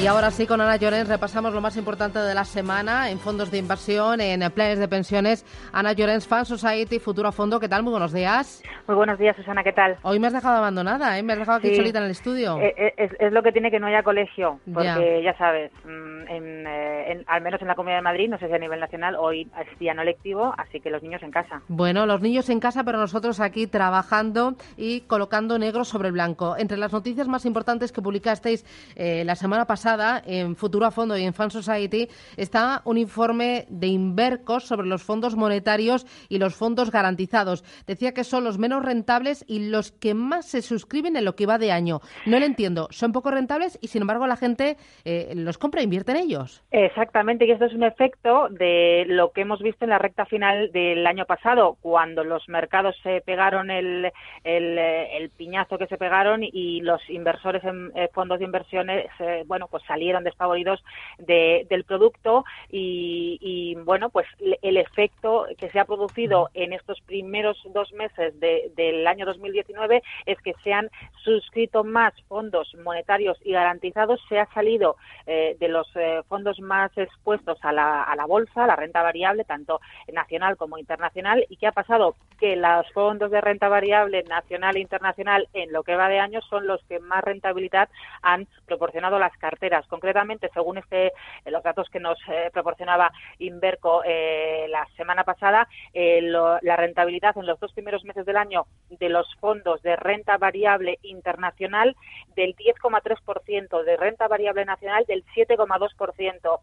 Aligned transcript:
Y 0.00 0.06
ahora 0.06 0.30
sí, 0.30 0.46
con 0.46 0.60
Ana 0.60 0.76
Llorens 0.76 1.08
repasamos 1.08 1.52
lo 1.52 1.60
más 1.60 1.76
importante 1.76 2.20
de 2.20 2.32
la 2.32 2.44
semana 2.44 3.10
en 3.10 3.18
fondos 3.18 3.50
de 3.50 3.58
inversión, 3.58 4.20
en 4.20 4.48
planes 4.52 4.78
de 4.78 4.86
pensiones. 4.86 5.44
Ana 5.72 5.92
Llorens, 5.92 6.28
Fan 6.28 6.44
Society, 6.44 7.00
Futuro 7.00 7.32
Fondo, 7.32 7.58
¿qué 7.58 7.68
tal? 7.68 7.82
Muy 7.82 7.90
buenos 7.90 8.12
días. 8.12 8.62
Muy 8.86 8.94
buenos 8.94 9.18
días, 9.18 9.34
Susana, 9.34 9.64
¿qué 9.64 9.72
tal? 9.72 9.96
Hoy 10.02 10.20
me 10.20 10.28
has 10.28 10.32
dejado 10.32 10.58
abandonada, 10.58 11.18
¿eh? 11.18 11.24
Me 11.24 11.32
has 11.32 11.40
dejado 11.40 11.58
aquí 11.58 11.74
solita 11.74 11.98
en 11.98 12.04
el 12.04 12.12
estudio. 12.12 12.60
Eh, 12.60 12.74
eh, 12.76 13.08
es, 13.18 13.32
lo 13.32 13.42
que 13.42 13.50
tiene 13.50 13.72
que 13.72 13.80
no 13.80 13.88
haya 13.88 14.04
colegio, 14.04 14.60
porque 14.72 15.20
ya, 15.24 15.36
sabes, 15.36 15.72
mm, 15.84 16.26
eh, 16.28 17.12
en, 17.12 17.24
al 17.26 17.42
menos 17.42 17.60
en 17.60 17.66
la 17.66 17.74
Comunidad 17.74 17.98
de 17.98 18.02
Madrid, 18.02 18.28
no 18.30 18.38
sé 18.38 18.46
si 18.46 18.54
a 18.54 18.58
nivel 18.58 18.78
nacional, 18.78 19.16
hoy 19.18 19.50
es 19.60 19.78
día 19.80 19.94
no 19.94 20.04
lectivo, 20.04 20.54
así 20.56 20.78
que 20.78 20.90
los 20.90 21.02
niños 21.02 21.24
en 21.24 21.32
casa. 21.32 21.60
Bueno, 21.66 22.06
los 22.06 22.22
niños 22.22 22.48
en 22.50 22.60
casa, 22.60 22.84
pero 22.84 22.98
nosotros 22.98 23.40
aquí 23.40 23.66
trabajando 23.66 24.54
y 24.76 25.00
colocando 25.02 25.58
negro 25.58 25.84
sobre 25.84 26.12
blanco. 26.12 26.56
Entre 26.56 26.78
las 26.78 26.92
noticias 26.92 27.26
más 27.26 27.44
importantes 27.46 27.90
que 27.90 28.00
publicasteis 28.00 28.64
la 28.96 29.34
semana 29.34 29.64
pasada 29.64 29.87
en 30.26 30.54
Futuro 30.54 30.84
a 30.84 30.90
Fondo 30.90 31.16
y 31.16 31.24
en 31.24 31.32
Fan 31.32 31.50
Society 31.50 32.08
está 32.36 32.82
un 32.84 32.98
informe 32.98 33.64
de 33.70 33.86
Invercos 33.86 34.64
sobre 34.64 34.86
los 34.86 35.02
fondos 35.02 35.34
monetarios 35.34 36.06
y 36.28 36.38
los 36.38 36.54
fondos 36.54 36.90
garantizados. 36.90 37.64
Decía 37.86 38.12
que 38.12 38.24
son 38.24 38.44
los 38.44 38.58
menos 38.58 38.84
rentables 38.84 39.44
y 39.48 39.70
los 39.70 39.92
que 39.92 40.12
más 40.12 40.46
se 40.46 40.60
suscriben 40.60 41.16
en 41.16 41.24
lo 41.24 41.36
que 41.36 41.46
va 41.46 41.56
de 41.56 41.72
año. 41.72 42.00
No 42.26 42.38
lo 42.38 42.44
entiendo. 42.44 42.88
Son 42.90 43.12
poco 43.12 43.30
rentables 43.30 43.78
y, 43.80 43.88
sin 43.88 44.02
embargo, 44.02 44.26
la 44.26 44.36
gente 44.36 44.76
eh, 45.04 45.32
los 45.34 45.56
compra 45.56 45.80
e 45.80 45.84
invierte 45.84 46.12
en 46.12 46.18
ellos. 46.18 46.62
Exactamente, 46.70 47.46
y 47.46 47.50
esto 47.50 47.64
es 47.64 47.72
un 47.72 47.84
efecto 47.84 48.48
de 48.50 49.04
lo 49.08 49.32
que 49.32 49.40
hemos 49.42 49.60
visto 49.60 49.84
en 49.84 49.90
la 49.90 49.98
recta 49.98 50.26
final 50.26 50.70
del 50.72 51.06
año 51.06 51.24
pasado, 51.24 51.78
cuando 51.80 52.24
los 52.24 52.46
mercados 52.48 52.94
se 53.02 53.22
pegaron 53.22 53.70
el, 53.70 54.12
el, 54.44 55.30
piñazo 55.36 55.78
que 55.78 55.86
se 55.86 55.96
pegaron 55.96 56.42
y 56.42 56.80
los 56.80 57.00
inversores 57.08 57.62
en 57.64 57.92
eh, 57.94 58.08
fondos 58.12 58.38
de 58.38 58.44
inversiones, 58.44 59.06
eh, 59.20 59.44
bueno, 59.46 59.68
pues 59.70 59.77
salieron 59.86 60.24
desfavoridos 60.24 60.82
del 61.18 61.84
producto 61.84 62.44
y, 62.70 63.76
bueno, 63.84 64.10
pues 64.10 64.26
el 64.62 64.76
efecto 64.76 65.46
que 65.58 65.70
se 65.70 65.78
ha 65.78 65.84
producido 65.84 66.50
en 66.54 66.72
estos 66.72 67.00
primeros 67.00 67.58
dos 67.72 67.92
meses 67.92 68.38
del 68.38 69.06
año 69.06 69.26
2019 69.26 70.02
es 70.26 70.38
que 70.40 70.54
se 70.64 70.72
han 70.72 70.90
suscrito 71.22 71.84
más 71.84 72.14
fondos 72.28 72.74
monetarios 72.84 73.38
y 73.44 73.52
garantizados, 73.52 74.20
se 74.28 74.38
ha 74.38 74.46
salido 74.52 74.96
eh, 75.26 75.56
de 75.58 75.68
los 75.68 75.88
eh, 75.96 76.22
fondos 76.28 76.60
más 76.60 76.96
expuestos 76.96 77.58
a 77.62 77.72
la, 77.72 78.02
a 78.02 78.16
la 78.16 78.26
bolsa, 78.26 78.66
la 78.66 78.76
renta 78.76 79.02
variable, 79.02 79.44
tanto 79.44 79.80
nacional 80.12 80.56
como 80.56 80.78
internacional, 80.78 81.44
y 81.48 81.56
qué 81.56 81.66
ha 81.66 81.72
pasado 81.72 82.14
que 82.38 82.56
los 82.56 82.90
fondos 82.92 83.30
de 83.30 83.40
renta 83.40 83.68
variable 83.68 84.22
nacional 84.24 84.76
e 84.76 84.80
internacional 84.80 85.48
en 85.52 85.72
lo 85.72 85.82
que 85.82 85.96
va 85.96 86.08
de 86.08 86.20
año 86.20 86.40
son 86.42 86.66
los 86.66 86.82
que 86.84 87.00
más 87.00 87.22
rentabilidad 87.22 87.88
han 88.22 88.46
proporcionado 88.66 89.18
las 89.18 89.36
carteras. 89.38 89.67
Concretamente, 89.88 90.50
según 90.52 90.78
este, 90.78 91.06
eh, 91.08 91.12
los 91.50 91.62
datos 91.62 91.88
que 91.90 92.00
nos 92.00 92.18
eh, 92.28 92.50
proporcionaba 92.52 93.12
Inverco 93.38 94.02
eh, 94.04 94.66
la 94.68 94.86
semana 94.96 95.24
pasada, 95.24 95.68
la 95.94 96.76
rentabilidad 96.76 97.36
en 97.36 97.46
los 97.46 97.58
dos 97.60 97.72
primeros 97.72 98.04
meses 98.04 98.24
del 98.24 98.36
año 98.36 98.66
de 98.90 99.08
los 99.08 99.26
fondos 99.36 99.82
de 99.82 99.96
renta 99.96 100.36
variable 100.38 100.98
internacional 101.02 101.96
del 102.36 102.54
10,3%, 102.56 103.84
de 103.84 103.96
renta 103.96 104.28
variable 104.28 104.64
nacional 104.64 105.04
del 105.06 105.24
7,2%. 105.34 106.60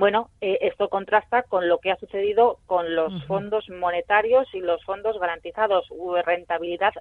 Bueno, 0.00 0.30
eh, 0.40 0.56
esto 0.62 0.88
contrasta 0.88 1.42
con 1.42 1.68
lo 1.68 1.76
que 1.76 1.90
ha 1.90 1.96
sucedido 1.96 2.56
con 2.64 2.96
los 2.96 3.22
fondos 3.26 3.68
monetarios 3.68 4.48
y 4.54 4.60
los 4.60 4.82
fondos 4.82 5.20
garantizados. 5.20 5.86
Rentabilidad 6.24 6.94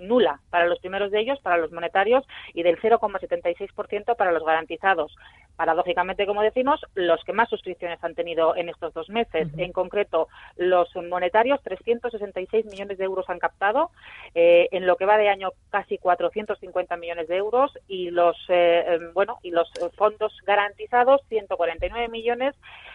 nula 0.00 0.38
para 0.50 0.68
los 0.68 0.78
primeros 0.78 1.10
de 1.10 1.18
ellos, 1.18 1.40
para 1.40 1.56
los 1.56 1.72
monetarios, 1.72 2.24
y 2.52 2.62
del 2.62 2.78
0,76% 2.80 4.14
para 4.14 4.30
los 4.30 4.44
garantizados. 4.44 5.16
Paradójicamente, 5.56 6.26
como 6.26 6.42
decimos, 6.42 6.80
los 6.94 7.24
que 7.24 7.32
más 7.32 7.48
suscripciones 7.48 8.02
han 8.04 8.14
tenido 8.14 8.54
en 8.54 8.68
estos 8.68 8.94
dos 8.94 9.08
meses. 9.08 9.48
En 9.56 9.72
concreto, 9.72 10.28
los 10.56 10.88
monetarios, 10.94 11.60
366 11.64 12.66
millones 12.66 12.98
de 12.98 13.04
euros 13.04 13.28
han 13.28 13.40
captado. 13.40 13.90
Eh, 14.36 14.68
en 14.70 14.86
lo 14.86 14.96
que 14.96 15.06
va 15.06 15.16
de 15.16 15.28
año, 15.28 15.50
casi 15.70 15.98
450 15.98 16.96
millones 16.98 17.26
de 17.26 17.36
euros. 17.36 17.72
Y 17.88 18.10
los, 18.10 18.36
eh, 18.48 18.84
em, 18.86 19.12
bueno, 19.12 19.38
y 19.42 19.50
los 19.50 19.68
fondos 19.96 20.32
garantizados, 20.44 21.20
149 21.28 22.08
millones 22.08 22.43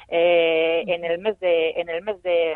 eh, 0.10 0.84
en 0.88 1.06
el 1.06 1.20
mes 1.20 1.40
de, 1.40 1.72
en 1.72 1.90
el 1.90 2.02
mes 2.04 2.22
de 2.24 2.56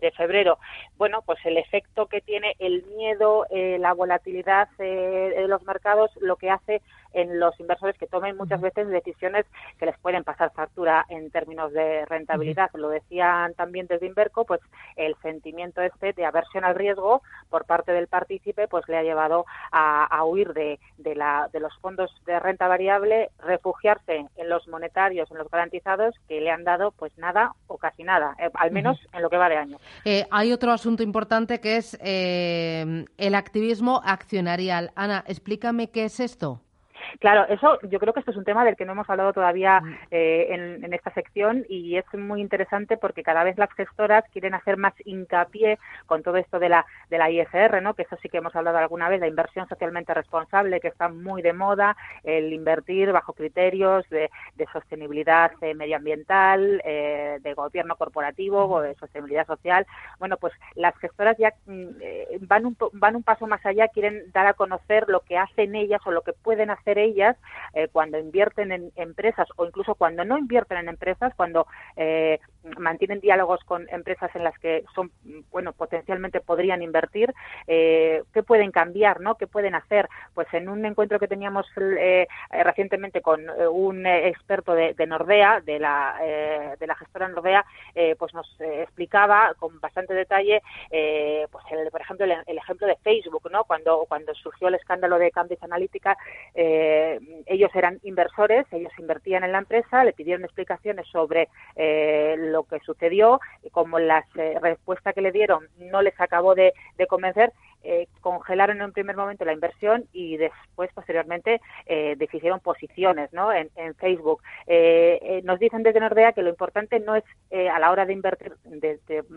de 0.00 0.10
febrero. 0.12 0.58
Bueno, 0.96 1.22
pues 1.22 1.38
el 1.44 1.56
efecto 1.56 2.06
que 2.06 2.20
tiene 2.20 2.54
el 2.58 2.84
miedo, 2.96 3.46
eh, 3.50 3.78
la 3.78 3.92
volatilidad 3.92 4.68
eh, 4.78 5.34
de 5.36 5.48
los 5.48 5.62
mercados, 5.62 6.10
lo 6.20 6.36
que 6.36 6.50
hace 6.50 6.82
en 7.14 7.40
los 7.40 7.58
inversores 7.58 7.96
que 7.96 8.06
tomen 8.06 8.36
muchas 8.36 8.60
veces 8.60 8.88
decisiones 8.88 9.46
que 9.78 9.86
les 9.86 9.98
pueden 9.98 10.24
pasar 10.24 10.52
factura 10.52 11.06
en 11.08 11.30
términos 11.30 11.72
de 11.72 12.04
rentabilidad. 12.06 12.70
Lo 12.74 12.90
decían 12.90 13.54
también 13.54 13.86
desde 13.86 14.06
Inverco, 14.06 14.44
pues 14.44 14.60
el 14.96 15.14
sentimiento 15.22 15.80
este 15.80 16.12
de 16.12 16.26
aversión 16.26 16.64
al 16.64 16.74
riesgo 16.74 17.22
por 17.48 17.64
parte 17.64 17.92
del 17.92 18.08
partícipe, 18.08 18.68
pues 18.68 18.86
le 18.88 18.98
ha 18.98 19.02
llevado 19.02 19.46
a, 19.70 20.24
huir 20.24 20.52
de, 20.52 20.78
de, 20.98 21.14
la, 21.14 21.48
de 21.52 21.60
los 21.60 21.76
fondos 21.78 22.10
de 22.26 22.38
renta 22.40 22.68
variable, 22.68 23.30
refugiarse 23.38 24.26
en 24.36 24.48
los 24.48 24.66
monetarios, 24.68 25.30
en 25.30 25.38
los 25.38 25.50
garantizados, 25.50 26.14
que 26.28 26.40
le 26.40 26.50
han 26.50 26.64
dado 26.64 26.92
pues 26.92 27.16
nada 27.18 27.52
o 27.66 27.78
casi 27.78 28.02
nada, 28.02 28.34
eh, 28.38 28.50
al 28.54 28.70
menos 28.70 28.98
en 29.12 29.22
lo 29.22 29.30
que 29.30 29.36
va 29.36 29.48
de 29.48 29.56
año. 29.56 29.78
Eh, 30.04 30.26
hay 30.30 30.52
otro 30.52 30.72
asunto 30.72 31.02
importante 31.02 31.60
que 31.60 31.76
es 31.76 31.98
eh, 32.00 33.04
el 33.18 33.34
activismo 33.34 34.00
accionarial. 34.04 34.90
Ana, 34.94 35.24
explícame 35.26 35.90
qué 35.90 36.04
es 36.04 36.20
esto. 36.20 36.63
Claro, 37.20 37.46
eso 37.48 37.78
yo 37.82 37.98
creo 37.98 38.12
que 38.12 38.20
esto 38.20 38.32
es 38.32 38.36
un 38.36 38.44
tema 38.44 38.64
del 38.64 38.76
que 38.76 38.84
no 38.84 38.92
hemos 38.92 39.08
hablado 39.08 39.32
todavía 39.32 39.80
mm. 39.80 39.96
eh, 40.10 40.46
en, 40.50 40.94
esta 40.94 41.12
sección 41.12 41.64
y 41.68 41.96
es 41.96 42.04
muy 42.14 42.40
interesante 42.40 42.96
porque 42.96 43.22
cada 43.22 43.44
vez 43.44 43.58
las 43.58 43.72
gestoras 43.72 44.24
quieren 44.32 44.54
hacer 44.54 44.76
más 44.76 44.94
hincapié 45.04 45.78
con 46.06 46.22
todo 46.22 46.36
esto 46.36 46.58
de 46.58 46.68
la 46.68 46.86
de 47.10 47.18
la 47.18 47.30
ISR, 47.30 47.82
¿no? 47.82 47.94
Que 47.94 48.02
eso 48.02 48.16
sí 48.22 48.28
que 48.28 48.38
hemos 48.38 48.54
hablado 48.54 48.78
alguna 48.78 49.08
vez, 49.08 49.20
la 49.20 49.26
inversión 49.26 49.68
socialmente 49.68 50.14
responsable 50.14 50.80
que 50.80 50.88
está 50.88 51.08
muy 51.08 51.42
de 51.42 51.52
moda, 51.52 51.96
el 52.22 52.52
invertir 52.52 53.12
bajo 53.12 53.32
criterios 53.32 54.08
de, 54.08 54.30
sostenibilidad 54.72 55.52
eh, 55.60 55.74
medioambiental, 55.74 56.80
eh, 56.84 57.38
de 57.40 57.54
gobierno 57.54 57.96
corporativo, 57.96 58.80
de 58.80 58.94
sostenibilidad 58.94 59.46
social. 59.46 59.86
Bueno, 60.18 60.36
pues 60.38 60.52
las 60.74 60.96
gestoras 60.98 61.36
ya 61.38 61.52
mm, 61.66 62.46
van 62.46 62.66
un 62.66 62.76
van 62.92 63.16
un 63.16 63.22
paso 63.22 63.46
más 63.46 63.64
allá, 63.66 63.88
quieren 63.88 64.32
dar 64.32 64.46
a 64.46 64.54
conocer 64.54 65.04
lo 65.08 65.20
que 65.20 65.36
hacen 65.36 65.74
ellas 65.74 66.00
o 66.06 66.10
lo 66.10 66.22
que 66.22 66.32
pueden 66.32 66.70
hacer 66.70 66.98
ellas 66.98 67.03
eh, 67.74 67.88
cuando 67.92 68.18
invierten 68.18 68.72
en 68.72 68.92
empresas 68.96 69.48
o 69.56 69.66
incluso 69.66 69.94
cuando 69.94 70.24
no 70.24 70.38
invierten 70.38 70.78
en 70.78 70.88
empresas, 70.88 71.32
cuando 71.36 71.66
eh, 71.96 72.40
mantienen 72.78 73.20
diálogos 73.20 73.60
con 73.64 73.86
empresas 73.90 74.34
en 74.34 74.44
las 74.44 74.58
que 74.58 74.84
son, 74.94 75.10
bueno, 75.50 75.72
potencialmente 75.72 76.40
podrían 76.40 76.82
invertir, 76.82 77.34
eh, 77.66 78.22
¿qué 78.32 78.42
pueden 78.42 78.70
cambiar, 78.70 79.20
no? 79.20 79.36
¿Qué 79.36 79.46
pueden 79.46 79.74
hacer? 79.74 80.08
Pues 80.34 80.48
en 80.52 80.68
un 80.68 80.84
encuentro 80.84 81.18
que 81.18 81.28
teníamos 81.28 81.66
recientemente 82.50 83.20
con 83.20 83.48
un 83.50 84.06
experto 84.06 84.74
de, 84.74 85.06
Nordea, 85.06 85.60
de 85.60 85.78
la, 85.78 86.16
de 86.78 86.86
la 86.86 86.94
gestora 86.94 87.28
Nordea, 87.28 87.64
pues 88.18 88.34
nos 88.34 88.60
explicaba 88.60 89.54
con 89.58 89.80
bastante 89.80 90.14
detalle, 90.14 90.62
pues 90.88 91.64
el, 91.70 91.90
por 91.90 92.00
ejemplo, 92.00 92.26
el, 92.26 92.58
ejemplo 92.58 92.86
de 92.86 92.96
Facebook, 92.96 93.48
¿no? 93.50 93.64
Cuando, 93.64 94.04
cuando 94.08 94.34
surgió 94.34 94.68
el 94.68 94.74
escándalo 94.74 95.18
de 95.18 95.30
Cambridge 95.30 95.62
Analytica, 95.62 96.16
eh, 96.54 97.20
ellos 97.46 97.70
eran 97.74 97.98
inversores, 98.02 98.66
ellos 98.72 98.92
invertían 98.98 99.44
en 99.44 99.52
la 99.52 99.58
empresa, 99.58 100.04
le 100.04 100.12
pidieron 100.12 100.44
explicaciones 100.44 101.06
sobre 101.08 101.48
eh, 101.76 102.36
lo 102.54 102.62
que 102.62 102.78
sucedió, 102.80 103.40
como 103.72 103.98
la 103.98 104.24
eh, 104.36 104.56
respuesta 104.62 105.12
que 105.12 105.20
le 105.20 105.32
dieron 105.32 105.68
no 105.78 106.02
les 106.02 106.18
acabó 106.20 106.54
de, 106.54 106.72
convencer, 107.08 107.52
congelaron 108.22 108.78
en 108.78 108.84
un 108.84 108.92
primer 108.92 109.14
momento 109.14 109.44
la 109.44 109.52
inversión 109.52 110.06
y 110.12 110.38
después, 110.38 110.90
posteriormente, 110.94 111.60
eh, 111.84 112.16
posiciones 112.62 113.30
¿no? 113.34 113.52
en, 113.52 113.68
Facebook. 113.96 114.40
nos 115.42 115.58
dicen 115.58 115.82
desde 115.82 116.00
Nordea 116.00 116.32
que 116.32 116.42
lo 116.42 116.48
importante 116.48 116.98
no 117.00 117.14
es 117.16 117.24
a 117.70 117.78
la 117.78 117.90
hora 117.90 118.06
de 118.06 118.14
invertir 118.14 118.54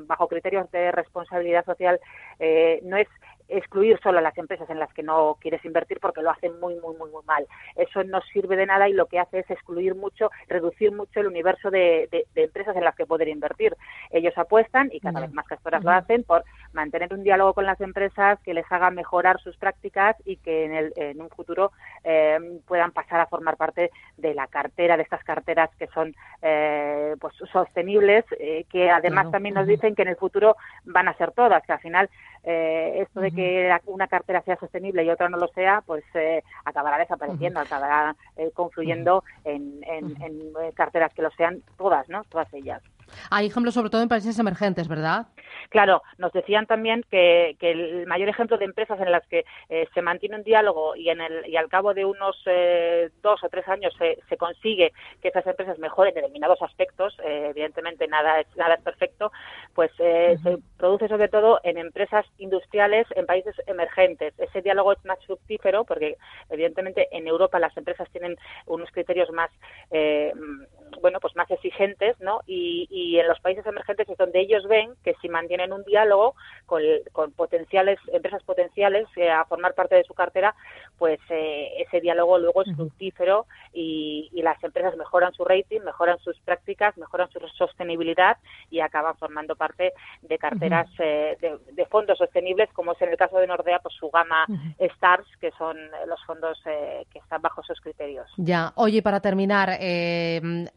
bajo 0.08 0.28
criterios 0.30 0.72
de 0.72 0.92
responsabilidad 0.92 1.66
social, 1.66 2.00
no 2.84 2.96
es 2.98 3.08
excluir 3.50 4.00
solo 4.02 4.20
a 4.20 4.22
las 4.22 4.38
empresas 4.38 4.70
en 4.70 4.80
las 4.80 4.94
que 4.94 5.04
no 5.04 5.38
quieres 5.40 5.64
invertir 5.66 6.00
porque 6.00 6.22
lo 6.22 6.32
hacen 6.32 6.60
muy, 6.60 6.76
muy, 6.76 6.96
muy, 6.96 7.10
muy 7.12 7.24
mal. 7.26 7.46
Eso 7.76 8.04
no 8.04 8.22
sirve 8.22 8.56
de 8.56 8.66
nada 8.66 8.90
y 8.90 8.94
lo 8.94 9.06
que 9.06 9.20
hace 9.20 9.40
es 9.40 9.50
excluir 9.50 9.96
mucho, 9.96 10.30
reducir 10.48 10.92
mucho 10.92 11.20
el 11.20 11.28
universo 11.28 11.72
de, 11.72 12.10
empresas 12.36 12.76
en 12.76 12.84
las 12.84 12.96
que 12.96 13.06
poder 13.06 13.28
invertir. 13.28 13.76
Ellos 14.12 14.38
apuestan, 14.38 14.90
y 14.92 15.00
cada 15.00 15.22
vez 15.22 15.32
más 15.32 15.48
gestoras 15.48 15.84
lo 15.84 15.92
hacen, 15.92 16.24
por 16.24 16.44
mantener 16.78 17.12
un 17.12 17.24
diálogo 17.24 17.54
con 17.54 17.66
las 17.66 17.82
empresas 17.82 18.40
que 18.44 18.54
les 18.54 18.72
haga 18.72 18.92
mejorar 18.92 19.42
sus 19.42 19.58
prácticas 19.58 20.16
y 20.26 20.38
que 20.38 20.66
en, 20.66 20.74
el, 20.74 20.94
en 20.96 21.20
un 21.20 21.30
futuro 21.30 21.72
eh, 22.04 22.38
puedan 22.68 22.92
pasar 22.92 23.20
a 23.20 23.26
formar 23.26 23.58
parte 23.58 23.90
de 24.16 24.36
la 24.36 24.46
cartera, 24.46 24.96
de 24.96 25.02
estas 25.02 25.24
carteras 25.24 25.72
que 25.80 25.88
son 25.88 26.16
eh, 26.44 27.16
pues 27.20 27.34
sostenibles, 27.52 28.26
eh, 28.40 28.66
que 28.72 28.92
además 28.92 29.32
también 29.32 29.56
nos 29.56 29.66
dicen 29.66 29.96
que 29.96 30.04
en 30.04 30.10
el 30.10 30.18
futuro 30.18 30.56
van 30.86 31.08
a 31.08 31.18
ser 31.18 31.32
todas, 31.32 31.66
que 31.66 31.74
al 31.74 31.80
final 31.80 32.10
eh, 32.44 33.02
esto 33.02 33.20
de 33.20 33.32
que 33.32 33.76
una 33.88 34.08
cartera 34.08 34.42
sea 34.44 34.56
sostenible 34.56 35.04
y 35.04 35.10
otra 35.10 35.28
no 35.28 35.38
lo 35.38 35.48
sea, 35.50 35.82
pues 35.86 36.06
eh, 36.14 36.44
acabará 36.64 36.98
desapareciendo, 36.98 37.60
acabará 37.60 38.16
eh, 38.38 38.52
confluyendo 38.54 39.24
en, 39.44 39.82
en, 39.84 40.54
carteras 40.74 41.14
que 41.14 41.24
lo 41.24 41.32
sean 41.32 41.62
todas, 41.78 42.08
¿no? 42.08 42.24
Todas 42.26 42.54
ellas. 42.54 42.82
Hay 43.30 43.48
ejemplos 43.48 43.74
sobre 43.74 43.90
todo 43.90 44.02
en 44.02 44.10
países 44.10 44.38
emergentes, 44.40 44.88
¿verdad? 44.88 45.28
Claro, 45.70 46.02
nos 46.18 46.32
decían 46.32 46.66
también 46.66 47.04
que, 47.10 47.58
el 47.60 48.08
mayor 48.08 48.30
ejemplo 48.30 48.58
de 48.58 48.66
empresas 48.66 49.00
en 49.02 49.12
las 49.12 49.26
que 49.28 49.46
eh, 49.70 49.88
se 49.94 50.02
mantiene 50.02 50.38
un 50.38 50.44
diálogo 50.44 50.96
y, 50.96 51.10
en 51.10 51.20
el, 51.22 51.46
y 51.48 51.58
al 51.58 51.68
cabo 51.68 51.94
de 51.94 52.06
unos 52.06 52.42
eh, 52.46 53.10
dos 53.22 53.44
o 53.44 53.50
tres 53.50 53.68
años 53.68 53.94
se, 53.98 54.18
se, 54.30 54.38
consigue 54.38 54.94
que 55.22 55.28
esas 55.28 55.46
empresas 55.46 55.78
mejoren 55.80 56.14
determinados 56.14 56.62
aspectos, 56.62 57.18
eh, 57.24 57.48
evidentemente 57.50 58.08
nada 58.08 58.40
es, 58.40 58.48
nada 58.56 58.76
es 58.76 58.82
perfecto, 58.82 59.32
pues 59.74 59.92
se 59.98 60.38
produce 60.78 61.08
sobre 61.08 61.28
todo 61.28 61.60
en 61.64 61.78
empresas 61.78 62.26
industriales 62.38 63.08
en 63.16 63.26
países 63.26 63.56
emergentes. 63.68 64.34
Ese 64.38 64.62
diálogo 64.62 64.94
es 64.94 65.06
más 65.06 65.20
fructífero 65.26 65.84
porque 65.84 66.16
evidentemente 66.50 67.08
en 67.12 67.28
Europa 67.28 67.60
las 67.60 67.76
empresas 67.76 68.10
tienen 68.12 68.38
unos 68.66 68.90
criterios 68.92 69.30
más 69.32 69.52
bueno 71.02 71.20
pues 71.20 71.36
más 71.36 71.50
exigentes, 71.52 72.20
¿no? 72.20 72.42
Y, 72.46 72.88
y 72.90 73.20
en 73.20 73.28
los 73.28 73.40
países 73.40 73.66
emergentes 73.66 74.10
es 74.10 74.18
donde 74.18 74.40
ellos 74.40 74.68
ven 74.68 74.94
que 75.04 75.16
si 75.22 75.30
mantienen 75.30 75.74
un 75.74 75.84
diálogo 75.84 76.36
con, 76.66 76.82
potenciales 77.34 78.00
empresas 78.12 78.44
potenciales 78.44 79.08
eh, 79.16 79.30
a 79.30 79.46
formar 79.46 79.74
parte 79.74 79.96
de 79.96 80.04
su 80.04 80.14
cartera, 80.14 80.56
pues 80.98 81.20
eh, 81.30 81.70
ese 81.80 82.02
diálogo 82.02 82.38
luego 82.38 82.64
es 82.64 82.76
fructífero 82.76 83.46
y, 83.74 84.30
las 84.48 84.64
empresas 84.64 84.96
mejoran 84.96 85.34
su 85.34 85.44
rating, 85.44 85.82
mejoran 85.82 86.18
sus 86.20 86.40
prácticas, 86.40 86.98
mejoran 86.98 87.30
su 87.32 87.40
sostenibilidad 87.58 88.38
y 88.70 88.80
acaban 88.80 89.18
formando 89.18 89.58
parte 89.58 89.92
de 90.22 90.38
carteras 90.38 90.88
eh, 91.00 91.38
de, 91.42 91.86
fondos 91.88 92.18
sostenibles, 92.18 92.70
como 92.72 92.94
es 92.94 93.02
en 93.02 93.10
el 93.10 93.18
caso 93.18 93.40
de 93.40 93.48
Nordea, 93.48 93.80
pues 93.80 93.94
su 93.96 94.10
gama 94.10 94.46
STARS, 94.80 95.28
que 95.42 95.52
son 95.58 95.78
los 96.08 96.24
fondos 96.26 96.58
que 96.64 97.20
están 97.20 97.42
bajo 97.42 97.62
sus 97.64 97.82
criterios. 97.82 98.32
Ya, 98.38 98.72
oye, 98.76 99.02
para 99.02 99.20
terminar, 99.20 99.78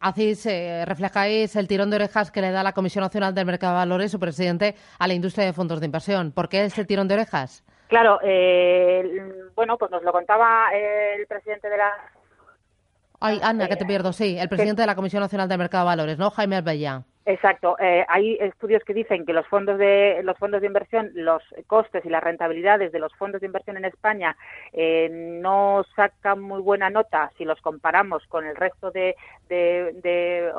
hacéis, 0.01 0.45
reflejáis 0.85 1.55
el 1.55 1.67
tirón 1.67 1.89
de 1.89 1.97
orejas 1.97 2.31
que 2.31 2.41
le 2.41 2.51
da 2.51 2.63
la 2.63 2.73
Comisión 2.73 3.03
Nacional 3.03 3.33
del 3.33 3.45
Mercado 3.45 3.73
de 3.73 3.79
Valores, 3.79 4.11
su 4.11 4.19
presidente, 4.19 4.75
a 4.99 5.07
la 5.07 5.13
industria 5.13 5.45
de 5.45 5.53
fondos 5.53 5.79
de 5.79 5.85
inversión. 5.85 6.31
¿Por 6.31 6.49
qué 6.49 6.65
ese 6.65 6.85
tirón 6.85 7.07
de 7.07 7.13
orejas? 7.13 7.63
Claro, 7.87 8.19
eh, 8.23 9.03
bueno, 9.55 9.77
pues 9.77 9.91
nos 9.91 10.01
lo 10.03 10.11
contaba 10.11 10.69
el 10.73 11.27
presidente 11.27 11.69
de 11.69 11.77
la... 11.77 11.91
Ay, 13.19 13.39
Ana, 13.43 13.67
que 13.67 13.75
te 13.75 13.85
pierdo, 13.85 14.13
sí, 14.13 14.37
el 14.37 14.49
presidente 14.49 14.81
de 14.81 14.87
la 14.87 14.95
Comisión 14.95 15.21
Nacional 15.21 15.47
del 15.47 15.57
Mercado 15.57 15.83
de 15.83 15.89
Valores, 15.89 16.17
¿no? 16.17 16.31
Jaime 16.31 16.55
Albella. 16.55 17.03
Exacto. 17.23 17.75
Eh, 17.79 18.03
hay 18.07 18.33
estudios 18.39 18.83
que 18.83 18.95
dicen 18.95 19.27
que 19.27 19.33
los 19.33 19.45
fondos 19.45 19.77
de 19.77 20.21
los 20.23 20.35
fondos 20.39 20.59
de 20.59 20.67
inversión, 20.67 21.11
los 21.13 21.43
costes 21.67 22.03
y 22.03 22.09
las 22.09 22.23
rentabilidades 22.23 22.91
de 22.91 22.97
los 22.97 23.13
fondos 23.13 23.41
de 23.41 23.47
inversión 23.47 23.77
en 23.77 23.85
España 23.85 24.35
eh, 24.73 25.07
no 25.11 25.85
sacan 25.95 26.41
muy 26.41 26.61
buena 26.61 26.89
nota 26.89 27.31
si 27.37 27.45
los 27.45 27.61
comparamos 27.61 28.25
con 28.25 28.47
el 28.47 28.55
resto 28.55 28.89
de, 28.89 29.15
de, 29.47 30.51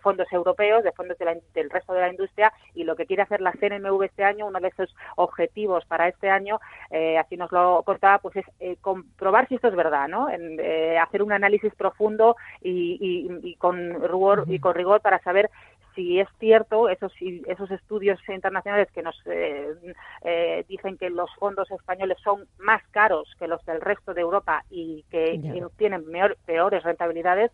fondos 0.00 0.26
europeos, 0.32 0.82
de 0.82 0.90
fondos 0.90 1.16
del 1.18 1.70
resto 1.70 1.92
de 1.92 2.00
la 2.00 2.08
industria. 2.08 2.52
Y 2.74 2.82
lo 2.82 2.96
que 2.96 3.06
quiere 3.06 3.22
hacer 3.22 3.40
la 3.40 3.52
CNMV 3.52 4.02
este 4.02 4.24
año, 4.24 4.46
uno 4.46 4.58
de 4.58 4.68
esos 4.68 4.92
objetivos 5.14 5.84
para 5.84 6.08
este 6.08 6.28
año, 6.28 6.58
eh, 6.90 7.16
así 7.16 7.36
nos 7.36 7.52
lo 7.52 7.84
contaba, 7.84 8.18
pues 8.18 8.36
es 8.58 8.78
comprobar 8.80 9.46
si 9.46 9.54
esto 9.54 9.68
es 9.68 9.76
verdad, 9.76 10.08
¿no? 10.08 10.28
En, 10.28 10.60
hacer 10.98 11.22
un 11.22 11.32
análisis 11.32 11.72
profundo 11.76 12.36
y, 12.60 13.28
y 13.42 13.54
con 13.56 14.02
rigor 14.02 14.44
y 14.48 14.58
con 14.58 14.74
rigor 14.74 15.00
para 15.00 15.20
saber 15.20 15.48
si 15.94 16.20
es 16.20 16.28
cierto 16.38 16.88
esos 16.88 17.12
esos 17.46 17.70
estudios 17.70 18.18
internacionales 18.28 18.88
que 18.92 19.02
nos 19.02 19.20
eh, 19.26 19.74
eh, 20.22 20.64
dicen 20.68 20.96
que 20.96 21.10
los 21.10 21.30
fondos 21.36 21.70
españoles 21.70 22.18
son 22.22 22.46
más 22.58 22.82
caros 22.90 23.28
que 23.38 23.48
los 23.48 23.64
del 23.64 23.80
resto 23.80 24.14
de 24.14 24.20
Europa 24.20 24.64
y 24.70 25.04
que 25.10 25.40
tienen 25.76 26.04
peores 26.46 26.82
rentabilidades 26.82 27.50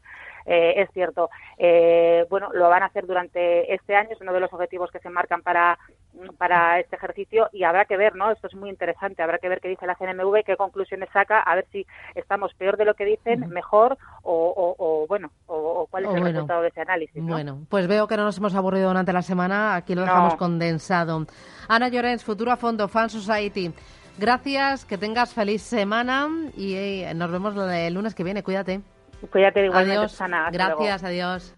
eh, 0.46 0.75
es 0.76 0.90
cierto. 0.93 1.29
Bueno 2.31 2.50
lo 2.52 2.69
van 2.69 2.82
a 2.82 2.87
hacer 2.87 3.06
durante 3.06 3.73
este 3.75 3.94
año 3.94 4.11
es 4.12 4.20
uno 4.20 4.32
de 4.32 4.40
los 4.40 4.52
objetivos 4.52 4.90
que 4.90 5.00
se 5.00 5.11
marcan 5.11 5.43
para 5.43 5.79
para 6.37 6.81
este 6.81 6.96
ejercicio 6.96 7.49
y 7.52 7.64
habrá 7.64 7.85
que 7.85 7.96
ver, 7.96 8.17
¿no? 8.17 8.31
Esto 8.31 8.49
es 8.49 8.55
muy 8.55 8.70
interesante, 8.70 9.23
habrá 9.23 9.38
que 9.38 9.49
ver 9.49 9.61
qué 9.61 9.69
dice 9.69 9.87
la 9.87 9.94
CNMV, 9.94 10.44
qué 10.44 10.56
conclusiones 10.56 11.08
saca, 11.12 11.40
a 11.40 11.55
ver 11.55 11.67
si 11.70 11.87
estamos 12.14 12.52
peor 12.55 12.76
de 12.76 12.85
lo 12.85 12.94
que 12.94 13.05
dicen, 13.05 13.49
mejor 13.50 13.99
o, 14.30 15.06
bueno, 15.08 15.30
o, 15.46 15.86
cuál 15.90 16.04
es 16.04 16.14
el 16.14 16.22
resultado 16.22 16.62
de 16.62 16.69
ese 16.69 16.80
análisis. 16.82 17.22
Bueno, 17.22 17.66
pues 17.69 17.86
veo 17.86 18.06
que 18.06 18.16
no 18.16 18.25
nos 18.25 18.38
hemos 18.38 18.54
aburrido 18.54 18.88
durante 18.88 19.12
la 19.12 19.22
semana, 19.22 19.75
aquí 19.75 19.94
lo 19.94 20.02
dejamos 20.02 20.36
condensado. 20.36 21.26
Ana 21.69 21.88
Llorens, 21.88 22.25
Futuro 22.25 22.52
a 22.52 22.56
Fondo, 22.56 22.88
Fan 22.88 23.10
Society. 23.10 23.72
Gracias, 24.19 24.84
que 24.84 24.98
tengas 24.98 25.32
feliz 25.32 25.62
semana 25.62 26.28
y 26.56 26.75
eh, 26.75 27.12
nos 27.14 27.30
vemos 27.30 27.54
el 27.56 27.94
lunes 27.94 28.14
que 28.14 28.25
viene. 28.25 28.42
Cuídate. 28.42 28.80
Cuídate 29.30 29.64
igualmente, 29.64 29.98
adiós. 29.98 30.19
Gracias, 30.52 31.04
adiós. 31.04 31.54